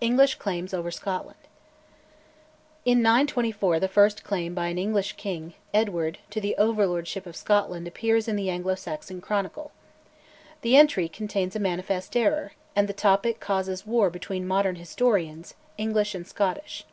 ENGLISH 0.00 0.36
CLAIMS 0.36 0.72
OVER 0.72 0.92
SCOTLAND. 0.92 1.48
In 2.84 3.02
924 3.02 3.80
the 3.80 3.88
first 3.88 4.22
claim 4.22 4.54
by 4.54 4.68
an 4.68 4.78
English 4.78 5.14
king, 5.14 5.52
Edward, 5.74 6.18
to 6.30 6.40
the 6.40 6.54
over 6.56 6.86
lordship 6.86 7.26
of 7.26 7.34
Scotland 7.34 7.88
appears 7.88 8.28
in 8.28 8.36
the 8.36 8.50
Anglo 8.50 8.76
Saxon 8.76 9.20
Chronicle. 9.20 9.72
The 10.60 10.76
entry 10.76 11.08
contains 11.08 11.56
a 11.56 11.58
manifest 11.58 12.16
error, 12.16 12.52
and 12.76 12.88
the 12.88 12.92
topic 12.92 13.40
causes 13.40 13.84
war 13.84 14.10
between 14.10 14.46
modern 14.46 14.76
historians, 14.76 15.54
English 15.76 16.14
and 16.14 16.24
Scottish. 16.24 16.84